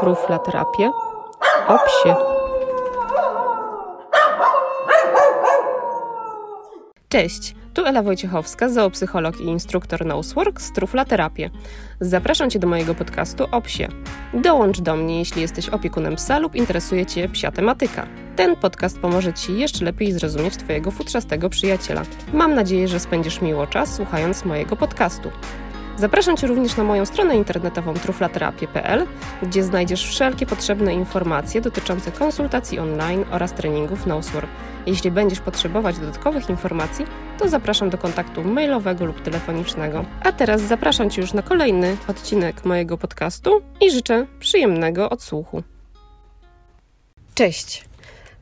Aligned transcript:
truflaterapię 0.00 0.90
o 1.68 1.78
psie. 1.78 2.14
Cześć, 7.08 7.54
tu 7.74 7.84
Ela 7.84 8.02
Wojciechowska, 8.02 8.68
zoopsycholog 8.68 9.40
i 9.40 9.44
instruktor 9.44 10.06
Nosework 10.06 10.60
z 10.60 10.72
Truflaterapię. 10.72 11.50
Zapraszam 12.00 12.50
Cię 12.50 12.58
do 12.58 12.66
mojego 12.66 12.94
podcastu 12.94 13.44
o 13.52 13.60
psie. 13.60 13.88
Dołącz 14.34 14.80
do 14.80 14.96
mnie, 14.96 15.18
jeśli 15.18 15.42
jesteś 15.42 15.68
opiekunem 15.68 16.16
psa 16.16 16.38
lub 16.38 16.54
interesuje 16.54 17.06
Cię 17.06 17.28
psia 17.28 17.52
tematyka. 17.52 18.06
Ten 18.36 18.56
podcast 18.56 18.98
pomoże 18.98 19.32
Ci 19.32 19.58
jeszcze 19.58 19.84
lepiej 19.84 20.12
zrozumieć 20.12 20.56
Twojego 20.56 20.90
futrzastego 20.90 21.50
przyjaciela. 21.50 22.02
Mam 22.32 22.54
nadzieję, 22.54 22.88
że 22.88 23.00
spędzisz 23.00 23.40
miło 23.40 23.66
czas 23.66 23.94
słuchając 23.94 24.44
mojego 24.44 24.76
podcastu. 24.76 25.30
Zapraszam 25.98 26.36
Cię 26.36 26.46
również 26.46 26.76
na 26.76 26.84
moją 26.84 27.06
stronę 27.06 27.36
internetową 27.36 27.94
truflaterapię.pl, 27.94 29.06
gdzie 29.42 29.64
znajdziesz 29.64 30.08
wszelkie 30.08 30.46
potrzebne 30.46 30.94
informacje 30.94 31.60
dotyczące 31.60 32.12
konsultacji 32.12 32.78
online 32.78 33.24
oraz 33.30 33.52
treningów 33.52 34.06
Nosework. 34.06 34.48
Jeśli 34.86 35.10
będziesz 35.10 35.40
potrzebować 35.40 35.98
dodatkowych 35.98 36.50
informacji, 36.50 37.06
to 37.38 37.48
zapraszam 37.48 37.90
do 37.90 37.98
kontaktu 37.98 38.44
mailowego 38.44 39.04
lub 39.04 39.20
telefonicznego. 39.20 40.04
A 40.22 40.32
teraz 40.32 40.60
zapraszam 40.60 41.10
Cię 41.10 41.20
już 41.20 41.32
na 41.32 41.42
kolejny 41.42 41.96
odcinek 42.08 42.64
mojego 42.64 42.98
podcastu 42.98 43.62
i 43.80 43.90
życzę 43.90 44.26
przyjemnego 44.40 45.10
odsłuchu. 45.10 45.62
Cześć! 47.34 47.85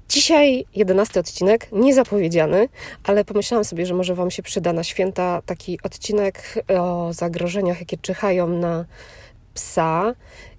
Dzisiaj 0.09 0.65
jedenasty 0.75 1.21
odcinek, 1.21 1.69
niezapowiedziany, 1.73 2.69
ale 3.05 3.25
pomyślałam 3.25 3.65
sobie, 3.65 3.87
że 3.87 3.95
może 3.95 4.15
Wam 4.15 4.30
się 4.30 4.43
przyda 4.43 4.73
na 4.73 4.85
święta 4.85 5.43
taki 5.47 5.79
odcinek 5.83 6.65
o 6.79 7.13
zagrożeniach, 7.13 7.80
jakie 7.80 7.97
czyhają 7.97 8.49
na 8.49 8.85
psa 9.55 10.15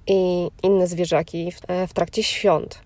i 0.08 0.48
inne 0.63 0.88
zwierzaki 0.88 1.52
w, 1.52 1.88
w 1.88 1.94
trakcie 1.94 2.23
świąt. 2.23 2.80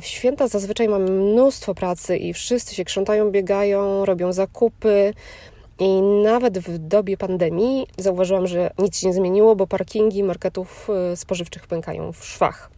W 0.00 0.06
święta 0.06 0.48
zazwyczaj 0.48 0.88
mamy 0.88 1.10
mnóstwo 1.10 1.74
pracy 1.74 2.16
i 2.16 2.34
wszyscy 2.34 2.74
się 2.74 2.84
krzątają, 2.84 3.30
biegają, 3.30 4.04
robią 4.04 4.32
zakupy. 4.32 5.14
I 5.78 6.02
nawet 6.02 6.58
w 6.58 6.78
dobie 6.78 7.16
pandemii 7.16 7.86
zauważyłam, 7.98 8.46
że 8.46 8.70
nic 8.78 8.98
się 8.98 9.06
nie 9.06 9.14
zmieniło, 9.14 9.56
bo 9.56 9.66
parkingi 9.66 10.22
marketów 10.22 10.88
y, 11.12 11.16
spożywczych 11.16 11.66
pękają 11.66 12.12
w 12.12 12.24
szwach. 12.24 12.70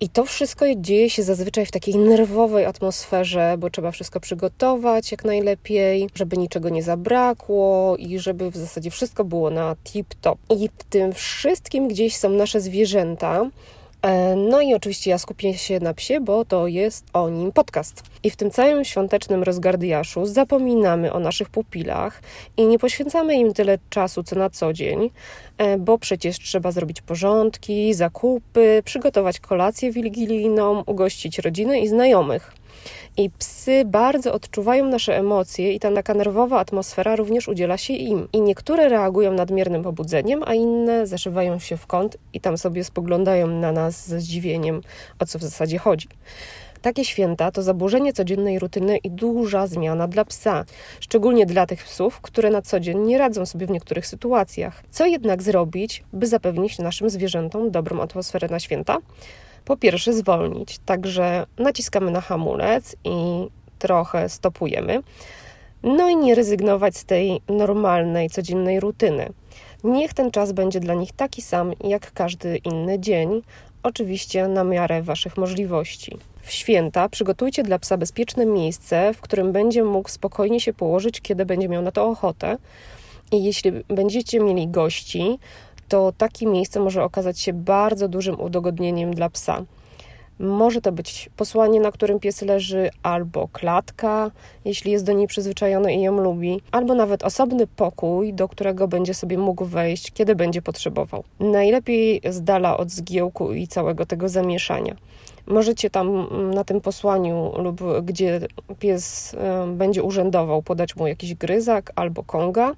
I 0.00 0.08
to 0.08 0.24
wszystko 0.24 0.66
dzieje 0.76 1.10
się 1.10 1.22
zazwyczaj 1.22 1.66
w 1.66 1.70
takiej 1.70 1.96
nerwowej 1.96 2.64
atmosferze, 2.64 3.56
bo 3.58 3.70
trzeba 3.70 3.90
wszystko 3.90 4.20
przygotować 4.20 5.12
jak 5.12 5.24
najlepiej, 5.24 6.08
żeby 6.14 6.36
niczego 6.36 6.68
nie 6.68 6.82
zabrakło 6.82 7.96
i 7.96 8.18
żeby 8.18 8.50
w 8.50 8.56
zasadzie 8.56 8.90
wszystko 8.90 9.24
było 9.24 9.50
na 9.50 9.76
tip-top. 9.84 10.36
I 10.50 10.68
w 10.78 10.84
tym 10.84 11.12
wszystkim 11.12 11.88
gdzieś 11.88 12.16
są 12.16 12.30
nasze 12.30 12.60
zwierzęta, 12.60 13.50
no 14.36 14.60
i 14.60 14.74
oczywiście 14.74 15.10
ja 15.10 15.18
skupię 15.18 15.54
się 15.54 15.80
na 15.80 15.94
psie, 15.94 16.20
bo 16.20 16.44
to 16.44 16.66
jest 16.66 17.04
o 17.12 17.30
nim 17.30 17.52
podcast. 17.52 18.02
I 18.22 18.30
w 18.30 18.36
tym 18.36 18.50
całym 18.50 18.84
świątecznym 18.84 19.42
rozgardiaszu 19.42 20.26
zapominamy 20.26 21.12
o 21.12 21.20
naszych 21.20 21.48
pupilach 21.48 22.22
i 22.56 22.66
nie 22.66 22.78
poświęcamy 22.78 23.34
im 23.34 23.52
tyle 23.52 23.78
czasu 23.90 24.22
co 24.22 24.36
na 24.36 24.50
co 24.50 24.72
dzień, 24.72 25.10
e, 25.58 25.78
bo 25.78 25.98
przecież 25.98 26.38
trzeba 26.38 26.72
zrobić 26.72 27.00
porządki, 27.00 27.94
zakupy, 27.94 28.82
przygotować 28.84 29.40
kolację 29.40 29.92
wigilijną, 29.92 30.82
ugościć 30.86 31.38
rodziny 31.38 31.80
i 31.80 31.88
znajomych. 31.88 32.52
I 33.16 33.30
psy 33.30 33.82
bardzo 33.84 34.32
odczuwają 34.32 34.86
nasze 34.86 35.16
emocje 35.16 35.72
i 35.72 35.80
ta 35.80 35.90
taka 36.06 36.14
nerwowa 36.14 36.58
atmosfera 36.58 37.16
również 37.16 37.48
udziela 37.48 37.78
się 37.78 37.94
im. 37.94 38.28
I 38.32 38.40
niektóre 38.40 38.88
reagują 38.88 39.32
nadmiernym 39.32 39.82
pobudzeniem, 39.82 40.42
a 40.46 40.54
inne 40.54 41.06
zaszywają 41.06 41.58
się 41.58 41.76
w 41.76 41.86
kąt 41.86 42.16
i 42.32 42.40
tam 42.40 42.58
sobie 42.58 42.84
spoglądają 42.84 43.46
na 43.46 43.72
nas 43.72 44.08
ze 44.08 44.20
zdziwieniem, 44.20 44.80
o 45.18 45.26
co 45.26 45.38
w 45.38 45.42
zasadzie 45.42 45.78
chodzi. 45.78 46.08
Takie 46.82 47.04
święta 47.04 47.50
to 47.50 47.62
zaburzenie 47.62 48.12
codziennej 48.12 48.58
rutyny 48.58 48.96
i 48.96 49.10
duża 49.10 49.66
zmiana 49.66 50.08
dla 50.08 50.24
psa, 50.24 50.64
szczególnie 51.00 51.46
dla 51.46 51.66
tych 51.66 51.84
psów, 51.84 52.20
które 52.20 52.50
na 52.50 52.62
co 52.62 52.80
dzień 52.80 52.98
nie 52.98 53.18
radzą 53.18 53.46
sobie 53.46 53.66
w 53.66 53.70
niektórych 53.70 54.06
sytuacjach. 54.06 54.82
Co 54.90 55.06
jednak 55.06 55.42
zrobić, 55.42 56.04
by 56.12 56.26
zapewnić 56.26 56.78
naszym 56.78 57.10
zwierzętom 57.10 57.70
dobrą 57.70 58.00
atmosferę 58.00 58.48
na 58.48 58.60
święta? 58.60 58.98
Po 59.66 59.76
pierwsze 59.76 60.12
zwolnić, 60.12 60.78
także 60.78 61.46
naciskamy 61.58 62.10
na 62.10 62.20
hamulec 62.20 62.96
i 63.04 63.46
trochę 63.78 64.28
stopujemy. 64.28 65.02
No 65.82 66.08
i 66.08 66.16
nie 66.16 66.34
rezygnować 66.34 66.96
z 66.96 67.04
tej 67.04 67.40
normalnej, 67.48 68.30
codziennej 68.30 68.80
rutyny. 68.80 69.32
Niech 69.84 70.14
ten 70.14 70.30
czas 70.30 70.52
będzie 70.52 70.80
dla 70.80 70.94
nich 70.94 71.12
taki 71.12 71.42
sam 71.42 71.72
jak 71.84 72.12
każdy 72.12 72.56
inny 72.56 72.98
dzień, 72.98 73.42
oczywiście 73.82 74.48
na 74.48 74.64
miarę 74.64 75.02
Waszych 75.02 75.36
możliwości. 75.36 76.18
W 76.42 76.52
święta 76.52 77.08
przygotujcie 77.08 77.62
dla 77.62 77.78
psa 77.78 77.96
bezpieczne 77.96 78.46
miejsce, 78.46 79.14
w 79.14 79.20
którym 79.20 79.52
będzie 79.52 79.84
mógł 79.84 80.08
spokojnie 80.08 80.60
się 80.60 80.72
położyć, 80.72 81.20
kiedy 81.20 81.46
będzie 81.46 81.68
miał 81.68 81.82
na 81.82 81.92
to 81.92 82.06
ochotę. 82.08 82.56
I 83.32 83.44
jeśli 83.44 83.72
będziecie 83.72 84.40
mieli 84.40 84.68
gości, 84.68 85.38
to 85.88 86.12
takie 86.18 86.46
miejsce 86.46 86.80
może 86.80 87.04
okazać 87.04 87.40
się 87.40 87.52
bardzo 87.52 88.08
dużym 88.08 88.40
udogodnieniem 88.40 89.14
dla 89.14 89.30
psa. 89.30 89.64
Może 90.38 90.80
to 90.80 90.92
być 90.92 91.30
posłanie, 91.36 91.80
na 91.80 91.92
którym 91.92 92.20
pies 92.20 92.42
leży, 92.42 92.90
albo 93.02 93.48
klatka, 93.48 94.30
jeśli 94.64 94.92
jest 94.92 95.04
do 95.04 95.12
niej 95.12 95.26
przyzwyczajony 95.26 95.94
i 95.94 96.02
ją 96.02 96.20
lubi, 96.20 96.60
albo 96.72 96.94
nawet 96.94 97.22
osobny 97.22 97.66
pokój, 97.66 98.34
do 98.34 98.48
którego 98.48 98.88
będzie 98.88 99.14
sobie 99.14 99.38
mógł 99.38 99.64
wejść, 99.64 100.12
kiedy 100.12 100.34
będzie 100.34 100.62
potrzebował. 100.62 101.24
Najlepiej 101.40 102.20
z 102.30 102.42
dala 102.42 102.76
od 102.76 102.90
zgiełku 102.90 103.52
i 103.52 103.68
całego 103.68 104.06
tego 104.06 104.28
zamieszania. 104.28 104.96
Możecie 105.46 105.90
tam 105.90 106.08
mm, 106.08 106.54
na 106.54 106.64
tym 106.64 106.80
posłaniu 106.80 107.52
lub 107.58 107.80
gdzie 108.02 108.40
pies 108.78 109.36
będzie 109.66 110.02
urzędował 110.02 110.62
podać 110.62 110.96
mu 110.96 111.06
jakiś 111.06 111.34
gryzak 111.34 111.92
albo 111.94 112.22
konga, 112.24 112.72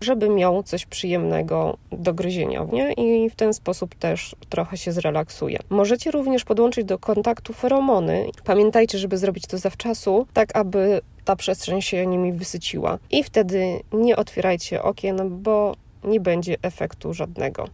żeby 0.00 0.28
miał 0.28 0.62
coś 0.62 0.86
przyjemnego 0.86 1.76
do 1.92 2.14
gryzienia 2.14 2.66
nie? 2.72 2.92
i 2.92 3.30
w 3.30 3.34
ten 3.34 3.54
sposób 3.54 3.94
też 3.94 4.36
trochę 4.48 4.76
się 4.76 4.92
zrelaksuje. 4.92 5.58
Możecie 5.70 6.10
również 6.10 6.44
podłączyć 6.44 6.84
do 6.84 6.98
kontaktu 6.98 7.52
feromony. 7.52 8.26
Pamiętajcie, 8.44 8.98
żeby 8.98 9.18
zrobić 9.18 9.46
to 9.46 9.58
zawczasu, 9.58 10.26
tak 10.32 10.56
aby 10.56 11.00
ta 11.24 11.36
przestrzeń 11.36 11.82
się 11.82 12.06
nimi 12.06 12.32
wysyciła. 12.32 12.98
I 13.10 13.24
wtedy 13.24 13.80
nie 13.92 14.16
otwierajcie 14.16 14.82
okien, 14.82 15.42
bo 15.42 15.74
nie 16.04 16.20
będzie 16.20 16.56
efektu 16.62 17.14
żadnego. 17.14 17.68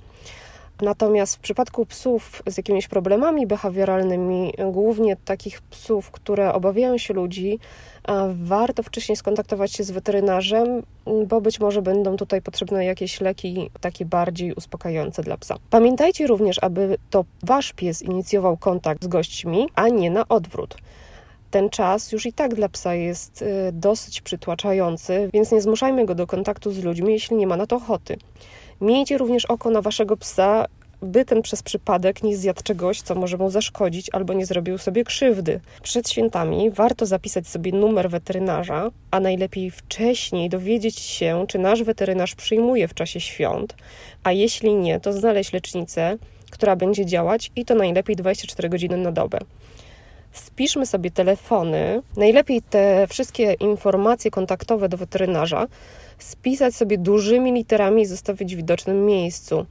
Natomiast 0.82 1.36
w 1.36 1.38
przypadku 1.38 1.86
psów 1.86 2.42
z 2.46 2.56
jakimiś 2.56 2.88
problemami 2.88 3.46
behawioralnymi, 3.46 4.54
głównie 4.72 5.16
takich 5.16 5.62
psów, 5.62 6.10
które 6.10 6.52
obawiają 6.52 6.98
się 6.98 7.14
ludzi, 7.14 7.58
warto 8.34 8.82
wcześniej 8.82 9.16
skontaktować 9.16 9.72
się 9.72 9.84
z 9.84 9.90
weterynarzem, 9.90 10.82
bo 11.26 11.40
być 11.40 11.60
może 11.60 11.82
będą 11.82 12.16
tutaj 12.16 12.42
potrzebne 12.42 12.84
jakieś 12.84 13.20
leki 13.20 13.70
takie 13.80 14.04
bardziej 14.04 14.52
uspokajające 14.52 15.22
dla 15.22 15.36
psa. 15.36 15.56
Pamiętajcie 15.70 16.26
również, 16.26 16.58
aby 16.62 16.98
to 17.10 17.24
wasz 17.42 17.72
pies 17.72 18.02
inicjował 18.02 18.56
kontakt 18.56 19.04
z 19.04 19.08
gośćmi, 19.08 19.68
a 19.74 19.88
nie 19.88 20.10
na 20.10 20.28
odwrót 20.28 20.76
ten 21.50 21.70
czas 21.70 22.12
już 22.12 22.26
i 22.26 22.32
tak 22.32 22.54
dla 22.54 22.68
psa 22.68 22.94
jest 22.94 23.42
y, 23.42 23.72
dosyć 23.72 24.20
przytłaczający, 24.20 25.30
więc 25.32 25.52
nie 25.52 25.62
zmuszajmy 25.62 26.06
go 26.06 26.14
do 26.14 26.26
kontaktu 26.26 26.72
z 26.72 26.84
ludźmi, 26.84 27.12
jeśli 27.12 27.36
nie 27.36 27.46
ma 27.46 27.56
na 27.56 27.66
to 27.66 27.76
ochoty. 27.76 28.16
Miejcie 28.80 29.18
również 29.18 29.44
oko 29.44 29.70
na 29.70 29.82
waszego 29.82 30.16
psa, 30.16 30.66
by 31.02 31.24
ten 31.24 31.42
przez 31.42 31.62
przypadek 31.62 32.22
nie 32.22 32.36
zjadł 32.36 32.62
czegoś, 32.62 33.00
co 33.02 33.14
może 33.14 33.36
mu 33.36 33.50
zaszkodzić 33.50 34.10
albo 34.12 34.32
nie 34.32 34.46
zrobił 34.46 34.78
sobie 34.78 35.04
krzywdy. 35.04 35.60
Przed 35.82 36.10
świętami 36.10 36.70
warto 36.70 37.06
zapisać 37.06 37.48
sobie 37.48 37.72
numer 37.72 38.10
weterynarza, 38.10 38.90
a 39.10 39.20
najlepiej 39.20 39.70
wcześniej 39.70 40.48
dowiedzieć 40.48 40.98
się, 40.98 41.44
czy 41.48 41.58
nasz 41.58 41.82
weterynarz 41.82 42.34
przyjmuje 42.34 42.88
w 42.88 42.94
czasie 42.94 43.20
świąt, 43.20 43.76
a 44.24 44.32
jeśli 44.32 44.74
nie, 44.74 45.00
to 45.00 45.12
znaleźć 45.12 45.52
lecznicę, 45.52 46.16
która 46.50 46.76
będzie 46.76 47.06
działać 47.06 47.50
i 47.56 47.64
to 47.64 47.74
najlepiej 47.74 48.16
24 48.16 48.68
godziny 48.68 48.96
na 48.96 49.12
dobę. 49.12 49.38
Spiszmy 50.32 50.86
sobie 50.86 51.10
telefony, 51.10 52.02
najlepiej 52.16 52.62
te 52.62 53.06
wszystkie 53.08 53.52
informacje 53.52 54.30
kontaktowe 54.30 54.88
do 54.88 54.96
weterynarza, 54.96 55.66
spisać 56.24 56.74
sobie 56.74 56.98
dużymi 56.98 57.52
literami 57.52 58.02
i 58.02 58.06
zostawić 58.06 58.54
w 58.54 58.56
widocznym 58.56 59.06
miejscu. 59.06 59.66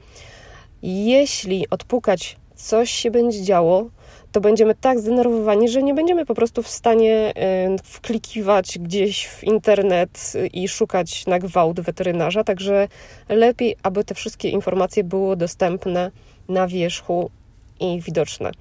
Jeśli 0.83 1.69
odpukać 1.69 2.37
coś 2.55 2.91
się 2.91 3.11
będzie 3.11 3.43
działo, 3.43 3.89
to 4.31 4.41
będziemy 4.41 4.75
tak 4.75 4.99
zdenerwowani, 4.99 5.69
że 5.69 5.83
nie 5.83 5.93
będziemy 5.93 6.25
po 6.25 6.35
prostu 6.35 6.63
w 6.63 6.67
stanie 6.67 7.33
y, 7.75 7.83
wklikiwać 7.83 8.79
gdzieś 8.79 9.27
w 9.27 9.43
internet 9.43 10.33
i 10.53 10.67
szukać 10.67 11.25
na 11.25 11.39
gwałt 11.39 11.79
weterynarza. 11.79 12.43
Także 12.43 12.87
lepiej, 13.29 13.75
aby 13.83 14.03
te 14.03 14.15
wszystkie 14.15 14.49
informacje 14.49 15.03
były 15.03 15.35
dostępne 15.35 16.11
na 16.49 16.67
wierzchu 16.67 17.29
i 17.79 18.01
widoczne. 18.01 18.51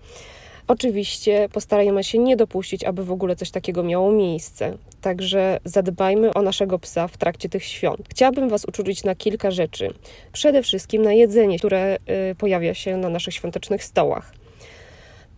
Oczywiście 0.69 1.49
postarajmy 1.53 2.05
się 2.05 2.19
nie 2.19 2.37
dopuścić, 2.37 2.85
aby 2.85 3.05
w 3.05 3.13
ogóle 3.13 3.37
coś 3.37 3.51
takiego 3.51 3.83
miało 3.83 4.13
miejsce. 4.13 4.77
Także 5.01 5.61
zadbajmy 5.65 6.35
o 6.35 6.43
naszego 6.43 6.79
psa 6.79 7.09
w 7.09 7.17
trakcie 7.17 7.49
tych 7.49 7.65
świąt. 7.65 8.01
Chciałabym 8.11 8.49
Was 8.49 8.65
uczulić 8.65 9.05
na 9.05 9.15
kilka 9.15 9.51
rzeczy. 9.51 9.95
Przede 10.33 10.63
wszystkim 10.63 11.03
na 11.03 11.13
jedzenie, 11.13 11.59
które 11.59 11.97
y, 12.31 12.35
pojawia 12.35 12.75
się 12.75 12.97
na 12.97 13.09
naszych 13.09 13.35
świątecznych 13.35 13.85
stołach. 13.85 14.35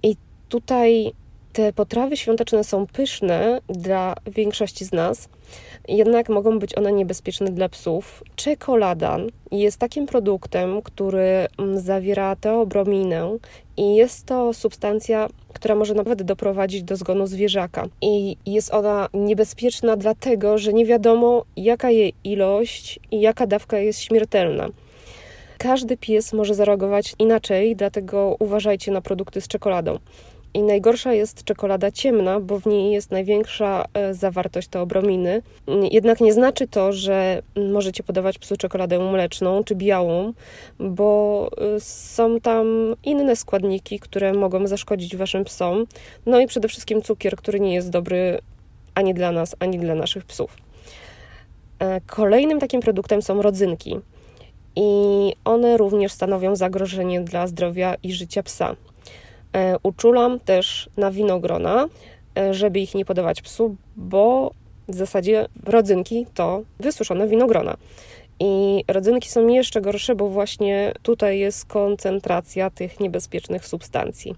I 0.03 0.17
tutaj 0.49 1.13
te 1.53 1.73
potrawy 1.73 2.17
świąteczne 2.17 2.65
są 2.65 2.87
pyszne 2.87 3.61
dla 3.69 4.15
większości 4.27 4.85
z 4.85 4.93
nas, 4.93 5.29
jednak 5.97 6.29
mogą 6.29 6.59
być 6.59 6.79
one 6.79 6.93
niebezpieczne 6.93 7.47
dla 7.47 7.69
psów. 7.69 8.25
Czekolada 8.37 9.19
jest 9.53 9.79
takim 9.79 10.07
produktem, 10.07 10.83
który 10.83 11.47
mm, 11.59 11.79
zawiera 11.81 12.37
teobrominę 12.37 13.37
i 13.77 13.95
jest 13.95 14.27
to 14.27 14.55
substancja, 14.55 15.29
która 15.53 15.75
może 15.75 15.95
nawet 15.95 16.23
doprowadzić 16.23 16.83
do 16.83 16.97
zgonu 16.97 17.27
zwierzaka. 17.27 17.87
I 18.03 18.37
jest 18.47 18.75
ona 18.75 19.09
niebezpieczna 19.15 19.97
dlatego, 19.97 20.59
że 20.59 20.73
nie 20.73 20.87
wiadomo 20.87 21.45
jaka 21.57 21.91
jej 21.91 22.15
ilość 22.25 23.01
i 23.11 23.21
jaka 23.21 23.47
dawka 23.47 23.79
jest 23.79 24.01
śmiertelna. 24.01 24.69
Każdy 25.59 25.97
pies 25.97 26.33
może 26.33 26.55
zareagować 26.55 27.15
inaczej, 27.19 27.77
dlatego 27.77 28.37
uważajcie 28.39 28.93
na 28.93 29.01
produkty 29.01 29.41
z 29.41 29.49
czekoladą. 29.49 29.99
I 30.55 30.63
najgorsza 30.63 31.13
jest 31.13 31.45
czekolada 31.45 31.91
ciemna, 31.91 32.41
bo 32.41 32.61
w 32.61 32.67
niej 32.67 32.93
jest 32.93 33.11
największa 33.11 33.85
e, 33.95 34.15
zawartość 34.15 34.69
teobrominy. 34.69 35.43
Jednak 35.91 36.21
nie 36.21 36.33
znaczy 36.33 36.69
to, 36.69 36.93
że 36.93 37.43
możecie 37.73 38.03
podawać 38.03 38.39
psu 38.39 38.57
czekoladę 38.57 38.99
mleczną 38.99 39.65
czy 39.65 39.75
białą, 39.75 40.33
bo 40.79 41.51
e, 41.77 41.81
są 41.81 42.41
tam 42.41 42.67
inne 43.05 43.37
składniki, 43.37 43.99
które 43.99 44.33
mogą 44.33 44.67
zaszkodzić 44.67 45.17
waszym 45.17 45.45
psom. 45.45 45.87
No 46.27 46.41
i 46.41 46.47
przede 46.47 46.69
wszystkim 46.69 47.03
cukier, 47.03 47.37
który 47.37 47.61
nie 47.61 47.75
jest 47.75 47.91
dobry 47.91 48.39
ani 48.95 49.15
dla 49.15 49.33
nas, 49.33 49.57
ani 49.59 49.79
dla 49.79 49.95
naszych 49.95 50.25
psów. 50.25 50.57
E, 51.79 52.01
kolejnym 52.01 52.61
takim 52.61 52.81
produktem 52.81 53.23
są 53.23 53.43
rodzynki. 53.43 54.01
I 54.77 55.33
one 55.45 55.77
również 55.77 56.13
stanowią 56.13 56.57
zagrożenie 56.57 57.21
dla 57.21 57.47
zdrowia 57.47 57.95
i 58.03 58.13
życia 58.13 58.43
psa. 58.43 58.77
E, 59.53 59.77
uczulam 59.83 60.41
też 60.41 60.89
na 60.97 61.11
winogrona, 61.11 61.89
e, 62.39 62.55
żeby 62.55 62.81
ich 62.81 62.95
nie 62.95 63.05
podawać 63.05 63.43
psu, 63.43 63.77
bo 63.97 64.51
w 64.89 64.95
zasadzie 64.95 65.47
rodzynki 65.65 66.27
to 66.35 66.63
wysuszone 66.81 67.29
winogrona. 67.29 67.77
I 68.41 68.85
rodzynki 68.89 69.29
są 69.29 69.49
jeszcze 69.49 69.81
gorsze, 69.81 70.15
bo 70.15 70.29
właśnie 70.29 70.93
tutaj 71.03 71.39
jest 71.39 71.67
koncentracja 71.67 72.71
tych 72.71 73.01
niebezpiecznych 73.01 73.67
substancji. 73.67 74.35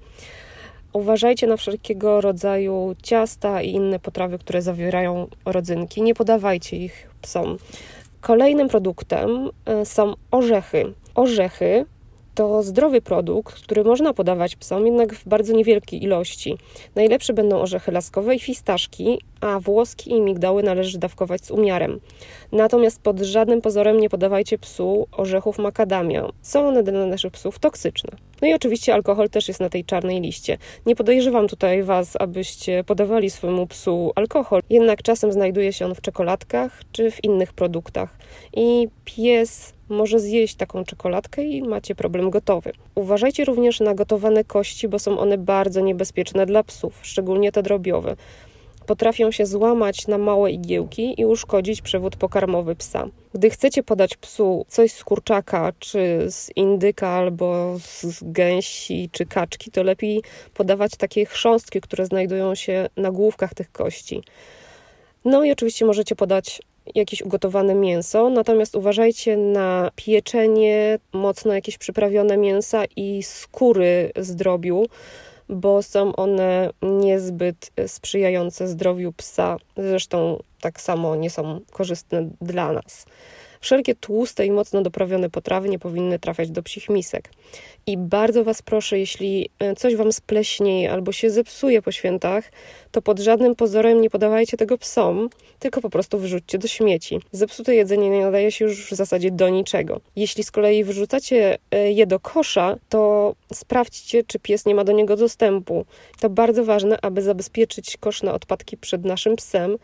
Uważajcie 0.93 1.47
na 1.47 1.57
wszelkiego 1.57 2.21
rodzaju 2.21 2.95
ciasta 3.03 3.63
i 3.63 3.71
inne 3.71 3.99
potrawy, 3.99 4.39
które 4.39 4.63
zawierają 4.63 5.27
rodzynki. 5.45 6.03
Nie 6.03 6.15
podawajcie 6.15 6.77
ich 6.77 7.11
psom. 7.23 7.59
Kolejnym 8.21 8.69
produktem 8.69 9.51
e, 9.65 9.85
są 9.87 10.15
orzechy. 10.31 10.93
Orzechy 11.15 11.87
to 12.35 12.63
zdrowy 12.63 13.01
produkt, 13.01 13.55
który 13.55 13.85
można 13.85 14.15
podawać 14.15 14.57
psom, 14.57 14.87
jednak 14.87 15.15
w 15.15 15.29
bardzo 15.29 15.53
niewielkiej 15.53 16.05
ilości. 16.05 16.59
Najlepsze 16.95 17.33
będą 17.33 17.61
orzechy 17.61 17.93
laskowe 17.93 18.35
i 18.35 18.41
fistaszki, 18.41 19.19
a 19.41 19.61
włoski 19.61 20.11
i 20.11 20.21
migdały 20.21 20.63
należy 20.63 20.99
dawkować 20.99 21.45
z 21.45 21.51
umiarem. 21.51 22.01
Natomiast 22.53 23.03
pod 23.03 23.21
żadnym 23.21 23.61
pozorem 23.61 24.01
nie 24.01 24.11
podawajcie 24.11 24.59
psu 24.59 25.07
orzechów 25.13 25.59
makadamia. 25.59 26.29
Są 26.43 26.69
one 26.69 26.83
dla 26.83 27.07
naszych 27.07 27.33
psów 27.33 27.59
toksyczne. 27.59 28.11
No 28.43 28.49
i 28.49 28.55
oczywiście 28.55 28.95
alkohol 28.95 29.31
też 29.31 29.49
jest 29.49 29.61
na 29.61 29.69
tej 29.69 29.85
czarnej 29.85 30.21
liście. 30.21 30.59
Nie 30.87 30.97
podejrzewam 30.97 31.49
tutaj 31.49 31.83
Was, 31.83 32.17
abyście 32.21 32.85
podawali 32.85 33.31
swojemu 33.31 33.67
psu 33.67 34.13
alkohol, 34.15 34.63
jednak 34.71 35.03
czasem 35.03 35.33
znajduje 35.33 35.73
się 35.73 35.87
on 35.87 35.95
w 35.95 36.01
czekoladkach 36.01 36.83
czy 36.93 37.11
w 37.11 37.25
innych 37.25 37.53
produktach. 37.53 38.19
I 38.57 38.89
pies 39.05 39.75
może 39.93 40.21
zjeść 40.21 40.55
taką 40.55 40.85
czekoladkę 40.85 41.45
i 41.45 41.63
macie 41.63 41.95
problem 41.95 42.31
gotowy. 42.31 42.73
Uważajcie 42.95 43.45
również 43.45 43.81
na 43.81 43.95
gotowane 43.95 44.45
kości, 44.45 44.89
bo 44.89 44.99
są 44.99 45.19
one 45.19 45.39
bardzo 45.39 45.81
niebezpieczne 45.81 46.47
dla 46.47 46.63
psów, 46.63 46.99
szczególnie 47.03 47.53
te 47.53 47.63
drobiowe. 47.63 48.17
Potrafią 48.87 49.31
się 49.31 49.47
złamać 49.47 50.07
na 50.07 50.19
małe 50.19 50.51
igiełki 50.51 51.21
i 51.21 51.27
uszkodzić 51.27 51.83
przewód 51.83 52.17
pokarmowy 52.17 52.77
psa. 52.77 53.09
Gdy 53.35 53.51
chcecie 53.51 53.83
podać 53.83 54.17
psu 54.17 54.67
coś 54.69 54.93
z 54.93 55.05
kurczaka, 55.05 55.73
czy 55.79 56.27
z 56.31 56.51
indyka, 56.57 57.09
albo 57.09 57.79
z 57.79 58.19
gęsi, 58.23 59.09
czy 59.13 59.27
kaczki, 59.27 59.71
to 59.71 59.83
lepiej 59.83 60.23
podawać 60.55 60.97
takie 60.97 61.27
chrząstki, 61.27 61.81
które 61.81 62.07
znajdują 62.07 62.55
się 62.55 62.89
na 62.97 63.11
główkach 63.11 63.55
tych 63.55 63.73
kości. 63.73 64.23
No 65.25 65.45
i 65.45 65.53
oczywiście 65.53 65.85
możecie 65.85 66.17
podać 66.17 66.63
jakieś 66.95 67.23
ugotowane 67.23 67.75
mięso, 67.75 68.31
natomiast 68.31 68.77
uważajcie 68.77 69.37
na 69.37 69.91
pieczenie, 69.97 70.99
mocno 71.13 71.55
jakieś 71.55 71.79
przyprawione 71.79 72.37
mięsa 72.37 72.83
i 72.97 73.23
skóry 73.23 74.13
z 74.17 74.37
drobiu, 74.37 74.87
bo 75.49 75.83
są 75.83 76.17
one 76.17 76.71
niezbyt 76.83 77.71
sprzyjające 77.87 78.69
zdrowiu 78.69 79.13
psa. 79.13 79.57
Zresztą 79.77 80.43
tak 80.61 80.81
samo 80.81 81.17
nie 81.17 81.31
są 81.31 81.61
korzystne 81.71 82.29
dla 82.41 82.73
nas. 82.73 83.07
Wszelkie 83.61 83.95
tłuste 83.95 84.47
i 84.47 84.51
mocno 84.51 84.83
doprawione 84.83 85.31
potrawy 85.31 85.69
nie 85.69 85.79
powinny 85.79 86.19
trafiać 86.19 86.51
do 86.51 86.63
psich 86.63 86.89
misek. 86.89 87.31
I 87.87 87.97
bardzo 87.97 88.45
Was 88.45 88.63
proszę, 88.63 88.99
jeśli 88.99 89.51
e, 89.59 89.75
coś 89.75 89.97
Wam 89.97 90.13
spleśnieje 90.13 90.93
albo 90.93 91.13
się 91.13 91.31
zepsuje 91.31 91.83
po 91.83 91.93
świętach, 91.93 92.53
to 92.91 93.03
pod 93.03 93.19
żadnym 93.19 93.55
pozorem 93.55 94.01
nie 94.01 94.11
podawajcie 94.11 94.57
tego 94.57 94.79
psom, 94.79 95.29
tylko 95.59 95.81
po 95.81 95.91
prostu 95.91 96.19
wyrzućcie 96.19 96.59
do 96.59 96.69
śmieci. 96.69 97.21
Zepsute 97.33 97.75
jedzenie 97.75 98.11
nie 98.11 98.21
nadaje 98.21 98.53
się 98.53 98.65
już 98.65 98.91
w 98.91 98.95
zasadzie 98.95 99.31
do 99.31 99.49
niczego. 99.49 100.01
Jeśli 100.17 100.45
z 100.45 100.51
kolei 100.51 100.85
wyrzucacie 100.85 101.59
e, 101.71 101.93
je 101.93 102.07
do 102.07 102.21
kosza, 102.21 102.77
to 102.89 103.35
sprawdźcie, 103.53 104.25
czy 104.25 104.39
pies 104.39 104.67
nie 104.67 104.75
ma 104.75 104.85
do 104.85 104.93
niego 104.93 105.17
dostępu. 105.17 105.85
To 106.21 106.31
bardzo 106.31 106.65
ważne, 106.65 106.99
aby 107.03 107.23
zabezpieczyć 107.23 107.97
kosz 107.97 108.23
na 108.23 108.35
odpadki 108.35 108.77
przed 108.77 109.05
naszym 109.05 109.37
psem, 109.37 109.77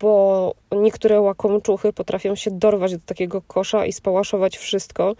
bo 0.00 0.54
niektóre 0.72 1.20
łakomczuchy 1.20 1.92
potrafią 1.92 2.34
się 2.34 2.50
dorwać 2.50 2.96
do 2.96 3.02
takiego 3.06 3.42
kosza 3.42 3.86
i 3.86 3.92
spałaszować 3.92 4.58
wszystko 4.58 5.14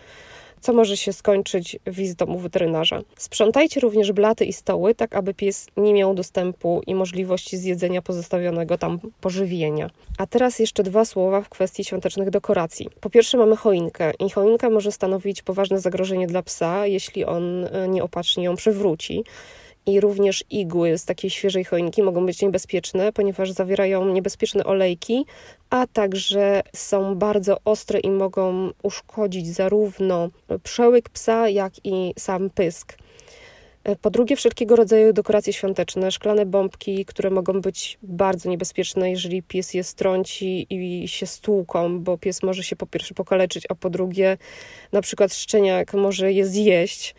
co 0.61 0.73
może 0.73 0.97
się 0.97 1.13
skończyć 1.13 1.79
wizytą 1.87 2.25
u 2.27 2.39
weterynarza. 2.39 3.01
Sprzątajcie 3.17 3.81
również 3.81 4.13
blaty 4.13 4.45
i 4.45 4.53
stoły, 4.53 4.95
tak 4.95 5.15
aby 5.15 5.35
pies 5.35 5.67
nie 5.77 5.95
miał 5.95 6.15
dostępu 6.15 6.83
i 6.87 6.95
możliwości 6.95 7.57
zjedzenia 7.57 8.03
pozostawionego 8.03 8.79
tam 8.79 8.99
pożywienia. 9.21 9.91
A 10.19 10.27
teraz 10.27 10.59
jeszcze 10.59 10.83
dwa 10.83 11.05
słowa 11.05 11.41
w 11.41 11.49
kwestii 11.49 11.85
świątecznych 11.85 12.31
dekoracji. 12.31 12.89
Po 13.01 13.11
pierwsze 13.11 13.39
mamy 13.39 13.57
choinkę 13.57 14.13
i 14.19 14.31
choinka 14.31 14.71
może 14.71 14.93
stanowić 14.93 15.43
poważne 15.43 15.81
zagrożenie 15.81 16.27
dla 16.27 16.43
psa, 16.43 16.87
jeśli 16.87 17.25
on 17.25 17.65
e, 17.65 17.89
nieopatrznie 17.89 18.45
ją 18.45 18.57
przewróci 18.57 19.25
i 19.89 20.01
również 20.01 20.45
igły 20.51 20.99
z 20.99 21.05
takiej 21.05 21.31
świeżej 21.31 21.65
choinki 21.65 22.03
mogą 22.03 22.27
być 22.27 22.43
niebezpieczne, 22.43 23.13
ponieważ 23.13 23.51
zawierają 23.51 24.05
niebezpieczne 24.13 24.65
olejki, 24.65 25.27
a 25.71 25.87
także 25.87 26.63
są 26.75 27.15
bardzo 27.15 27.57
ostre 27.65 28.01
i 28.01 28.11
mogą 28.11 28.71
uszkodzić 28.83 29.55
zarówno 29.55 30.31
przełyk 30.63 31.09
psa, 31.09 31.49
jak 31.49 31.73
i 31.85 32.15
sam 32.19 32.51
pysk. 32.51 32.99
Po 34.01 34.11
drugie, 34.11 34.37
wszelkiego 34.37 34.77
rodzaju 34.77 35.13
dekoracje 35.13 35.53
świąteczne, 35.53 36.11
szklane 36.11 36.47
bombki, 36.47 37.05
które 37.05 37.31
mogą 37.31 37.61
być 37.61 37.99
bardzo 38.03 38.49
niebezpieczne, 38.51 39.11
jeżeli 39.11 39.43
pies 39.43 39.75
je 39.75 39.85
strąci 39.85 40.67
i 40.71 41.09
się 41.09 41.27
stłuką, 41.27 42.01
bo 42.01 42.19
pies 42.19 42.43
może 42.43 42.63
się 42.63 42.77
po 42.77 42.87
pierwsze 42.87 43.15
pokaleczyć, 43.15 43.65
a 43.69 43.75
po 43.75 43.91
drugie, 43.91 44.39
na 44.93 45.01
przykład 45.01 45.35
szczeniak 45.35 45.95
może 45.95 46.33
je 46.33 46.47
zjeść. 46.47 47.15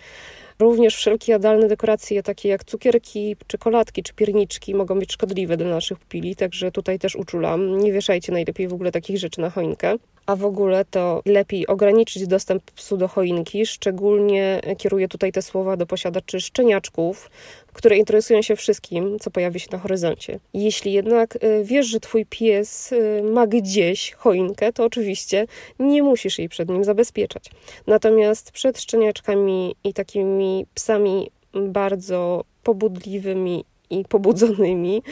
Również 0.61 0.95
wszelkie 0.95 1.31
jadalne 1.31 1.67
dekoracje, 1.67 2.23
takie 2.23 2.49
jak 2.49 2.63
cukierki, 2.63 3.35
czekoladki 3.47 4.03
czy 4.03 4.13
pierniczki, 4.13 4.75
mogą 4.75 4.99
być 4.99 5.13
szkodliwe 5.13 5.57
dla 5.57 5.69
naszych 5.69 5.99
pupili, 5.99 6.35
także 6.35 6.71
tutaj 6.71 6.99
też 6.99 7.15
uczulam. 7.15 7.77
Nie 7.79 7.93
wieszajcie 7.93 8.31
najlepiej 8.31 8.67
w 8.67 8.73
ogóle 8.73 8.91
takich 8.91 9.17
rzeczy 9.17 9.41
na 9.41 9.49
choinkę. 9.49 9.95
A 10.29 10.35
w 10.35 10.45
ogóle 10.45 10.85
to 10.85 11.21
lepiej 11.25 11.67
ograniczyć 11.67 12.27
dostęp 12.27 12.71
psu 12.71 12.97
do 12.97 13.07
choinki. 13.07 13.65
Szczególnie 13.65 14.61
kieruję 14.77 15.07
tutaj 15.07 15.31
te 15.31 15.41
słowa 15.41 15.77
do 15.77 15.85
posiadaczy 15.85 16.41
szczeniaczków, 16.41 17.31
które 17.73 17.97
interesują 17.97 18.41
się 18.41 18.55
wszystkim, 18.55 19.19
co 19.19 19.31
pojawi 19.31 19.59
się 19.59 19.67
na 19.71 19.77
horyzoncie. 19.77 20.39
Jeśli 20.53 20.93
jednak 20.93 21.35
y, 21.35 21.63
wiesz, 21.63 21.87
że 21.87 21.99
twój 21.99 22.25
pies 22.25 22.91
y, 22.91 23.23
ma 23.23 23.47
gdzieś 23.47 24.11
choinkę, 24.11 24.73
to 24.73 24.85
oczywiście 24.85 25.47
nie 25.79 26.03
musisz 26.03 26.39
jej 26.39 26.49
przed 26.49 26.69
nim 26.69 26.83
zabezpieczać. 26.83 27.45
Natomiast 27.87 28.51
przed 28.51 28.79
szczeniaczkami 28.79 29.75
i 29.83 29.93
takimi 29.93 30.65
psami 30.73 31.31
bardzo 31.53 32.43
pobudliwymi 32.63 33.65
i 33.89 34.05
pobudzonymi. 34.05 35.03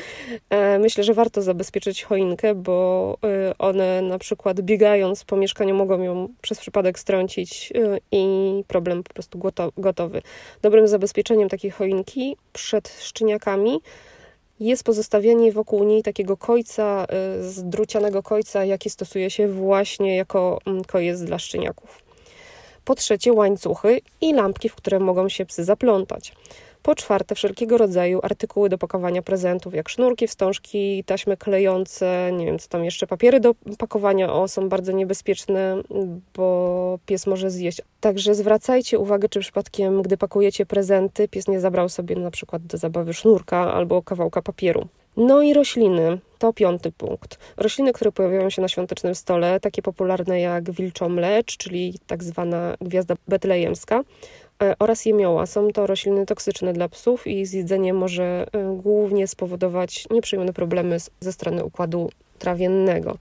E, 0.49 0.79
myślę, 0.79 1.03
że 1.03 1.13
warto 1.13 1.41
zabezpieczyć 1.41 2.03
choinkę, 2.03 2.55
bo 2.55 3.17
e, 3.23 3.57
one 3.57 4.01
na 4.01 4.19
przykład 4.19 4.61
biegając 4.61 5.23
po 5.23 5.37
mieszkaniu 5.37 5.75
mogą 5.75 6.01
ją 6.01 6.27
przez 6.41 6.59
przypadek 6.59 6.99
strącić 6.99 7.73
e, 7.75 7.97
i 8.11 8.63
problem 8.67 9.03
po 9.03 9.13
prostu 9.13 9.39
gotowy. 9.77 10.21
Dobrym 10.61 10.87
zabezpieczeniem 10.87 11.49
takiej 11.49 11.71
choinki 11.71 12.37
przed 12.53 12.89
szczeniakami 12.99 13.79
jest 14.59 14.83
pozostawianie 14.83 15.51
wokół 15.51 15.83
niej 15.83 16.03
takiego 16.03 16.37
kojca, 16.37 17.05
z 17.39 17.63
drucianego 17.63 18.23
kojca, 18.23 18.65
jaki 18.65 18.89
stosuje 18.89 19.29
się 19.29 19.47
właśnie 19.47 20.15
jako 20.15 20.59
mm, 20.65 20.83
kojec 20.83 21.21
dla 21.21 21.39
szczeniaków. 21.39 22.01
Po 22.85 22.95
trzecie, 22.95 23.33
łańcuchy 23.33 24.01
i 24.21 24.33
lampki, 24.33 24.69
w 24.69 24.75
które 24.75 24.99
mogą 24.99 25.29
się 25.29 25.45
psy 25.45 25.63
zaplątać. 25.63 26.33
Po 26.87 26.95
czwarte, 26.95 27.35
wszelkiego 27.35 27.77
rodzaju 27.77 28.19
artykuły 28.23 28.69
do 28.69 28.77
pakowania 28.77 29.21
prezentów, 29.21 29.73
jak 29.73 29.89
sznurki, 29.89 30.27
wstążki, 30.27 31.03
taśmy 31.03 31.37
klejące, 31.37 32.31
nie 32.33 32.45
wiem 32.45 32.59
co 32.59 32.69
tam 32.69 32.85
jeszcze, 32.85 33.07
papiery 33.07 33.39
do 33.39 33.55
pakowania, 33.77 34.33
o, 34.33 34.47
są 34.47 34.69
bardzo 34.69 34.91
niebezpieczne, 34.91 35.75
bo 36.35 36.99
pies 37.05 37.27
może 37.27 37.51
zjeść. 37.51 37.81
Także 37.99 38.35
zwracajcie 38.35 38.99
uwagę, 38.99 39.29
czy 39.29 39.39
przypadkiem, 39.39 40.01
gdy 40.01 40.17
pakujecie 40.17 40.65
prezenty, 40.65 41.27
pies 41.27 41.47
nie 41.47 41.59
zabrał 41.59 41.89
sobie 41.89 42.15
na 42.15 42.31
przykład 42.31 42.61
do 42.61 42.77
zabawy 42.77 43.13
sznurka 43.13 43.73
albo 43.73 44.01
kawałka 44.01 44.41
papieru. 44.41 44.87
No 45.17 45.41
i 45.41 45.53
rośliny, 45.53 46.19
to 46.39 46.53
piąty 46.53 46.91
punkt. 46.91 47.39
Rośliny, 47.57 47.93
które 47.93 48.11
pojawiają 48.11 48.49
się 48.49 48.61
na 48.61 48.67
świątecznym 48.67 49.15
stole, 49.15 49.59
takie 49.59 49.81
popularne 49.81 50.39
jak 50.39 50.71
wilczomlecz, 50.71 51.57
czyli 51.57 51.99
tak 52.07 52.23
zwana 52.23 52.75
gwiazda 52.81 53.15
betlejemska, 53.27 54.03
oraz 54.79 55.05
jemioła. 55.05 55.45
Są 55.45 55.71
to 55.71 55.87
rośliny 55.87 56.25
toksyczne 56.25 56.73
dla 56.73 56.89
psów 56.89 57.27
i 57.27 57.45
zjedzenie 57.45 57.93
może 57.93 58.47
e, 58.51 58.77
głównie 58.83 59.27
spowodować 59.27 60.07
nieprzyjemne 60.11 60.53
problemy 60.53 60.97
ze 61.19 61.33
strony 61.33 61.63
układu 61.63 62.09
trawiennego. 62.39 63.17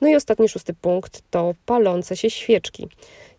No 0.00 0.08
i 0.08 0.14
ostatni, 0.14 0.48
szósty 0.48 0.74
punkt 0.74 1.22
to 1.30 1.54
palące 1.66 2.16
się 2.16 2.30
świeczki. 2.30 2.88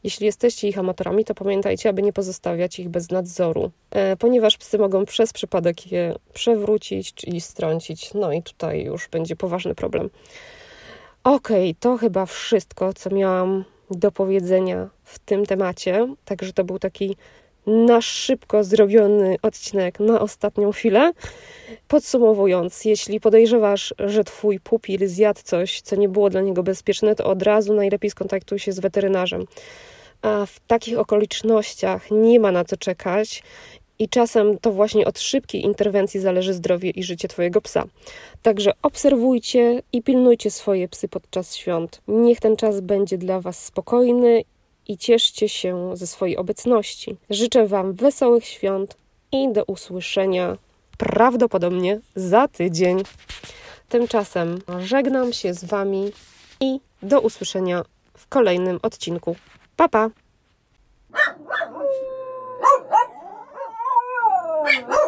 Jeśli 0.03 0.25
jesteście 0.25 0.67
ich 0.67 0.77
amatorami, 0.77 1.25
to 1.25 1.35
pamiętajcie, 1.35 1.89
aby 1.89 2.01
nie 2.01 2.13
pozostawiać 2.13 2.79
ich 2.79 2.89
bez 2.89 3.11
nadzoru, 3.11 3.71
e, 3.91 4.17
ponieważ 4.17 4.57
psy 4.57 4.77
mogą 4.77 5.05
przez 5.05 5.33
przypadek 5.33 5.91
je 5.91 6.15
przewrócić 6.33 7.13
czyli 7.13 7.41
strącić. 7.41 8.13
No 8.13 8.33
i 8.33 8.43
tutaj 8.43 8.83
już 8.83 9.07
będzie 9.07 9.35
poważny 9.35 9.75
problem. 9.75 10.09
Okej, 11.23 11.69
okay, 11.69 11.75
to 11.79 11.97
chyba 11.97 12.25
wszystko, 12.25 12.93
co 12.93 13.09
miałam 13.09 13.63
do 13.91 14.11
powiedzenia 14.11 14.89
w 15.03 15.19
tym 15.19 15.45
temacie. 15.45 16.15
Także 16.25 16.53
to 16.53 16.63
był 16.63 16.79
taki 16.79 17.15
na 17.67 18.01
szybko 18.01 18.63
zrobiony 18.63 19.35
odcinek 19.41 19.99
na 19.99 20.21
ostatnią 20.21 20.71
chwilę. 20.71 21.11
Podsumowując, 21.87 22.85
jeśli 22.85 23.19
podejrzewasz, 23.19 23.93
że 23.99 24.23
twój 24.23 24.59
pupil 24.59 25.07
zjadł 25.07 25.39
coś, 25.43 25.81
co 25.81 25.95
nie 25.95 26.09
było 26.09 26.29
dla 26.29 26.41
niego 26.41 26.63
bezpieczne, 26.63 27.15
to 27.15 27.25
od 27.25 27.41
razu 27.41 27.73
najlepiej 27.73 28.11
skontaktuj 28.11 28.59
się 28.59 28.71
z 28.71 28.79
weterynarzem. 28.79 29.45
A 30.21 30.45
w 30.45 30.59
takich 30.59 30.99
okolicznościach 30.99 32.11
nie 32.11 32.39
ma 32.39 32.51
na 32.51 32.65
co 32.65 32.77
czekać 32.77 33.43
i 33.99 34.09
czasem 34.09 34.57
to 34.57 34.71
właśnie 34.71 35.05
od 35.05 35.19
szybkiej 35.19 35.61
interwencji 35.63 36.19
zależy 36.19 36.53
zdrowie 36.53 36.89
i 36.89 37.03
życie 37.03 37.27
Twojego 37.27 37.61
psa. 37.61 37.83
Także 38.41 38.71
obserwujcie 38.81 39.81
i 39.93 40.01
pilnujcie 40.01 40.51
swoje 40.51 40.87
psy 40.87 41.07
podczas 41.07 41.55
świąt. 41.55 42.01
Niech 42.07 42.39
ten 42.39 42.55
czas 42.55 42.81
będzie 42.81 43.17
dla 43.17 43.41
Was 43.41 43.65
spokojny 43.65 44.43
i 44.87 44.97
cieszcie 44.97 45.49
się 45.49 45.97
ze 45.97 46.07
swojej 46.07 46.37
obecności. 46.37 47.15
Życzę 47.29 47.67
Wam 47.67 47.93
wesołych 47.93 48.45
świąt 48.45 48.97
i 49.31 49.51
do 49.51 49.63
usłyszenia 49.63 50.57
prawdopodobnie 50.97 51.99
za 52.15 52.47
tydzień. 52.47 53.03
Tymczasem 53.89 54.59
żegnam 54.79 55.33
się 55.33 55.53
z 55.53 55.65
Wami 55.65 56.11
i 56.59 56.79
do 57.03 57.21
usłyszenia 57.21 57.83
w 58.17 58.27
kolejnym 58.27 58.79
odcinku. 58.81 59.35
Pa 59.75 59.89
pa! 59.89 60.09
Oh. 64.65 64.99